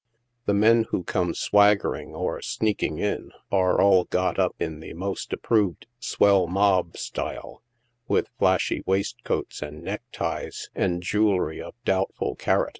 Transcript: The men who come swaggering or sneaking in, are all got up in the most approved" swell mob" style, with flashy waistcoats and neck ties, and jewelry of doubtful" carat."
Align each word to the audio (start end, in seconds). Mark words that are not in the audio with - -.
The 0.47 0.55
men 0.55 0.85
who 0.89 1.03
come 1.03 1.35
swaggering 1.35 2.15
or 2.15 2.41
sneaking 2.41 2.97
in, 2.97 3.31
are 3.51 3.79
all 3.79 4.05
got 4.05 4.39
up 4.39 4.55
in 4.59 4.79
the 4.79 4.93
most 4.93 5.31
approved" 5.31 5.85
swell 5.99 6.47
mob" 6.47 6.97
style, 6.97 7.61
with 8.07 8.27
flashy 8.39 8.81
waistcoats 8.87 9.61
and 9.61 9.83
neck 9.83 10.01
ties, 10.11 10.71
and 10.73 11.03
jewelry 11.03 11.61
of 11.61 11.75
doubtful" 11.85 12.33
carat." 12.35 12.69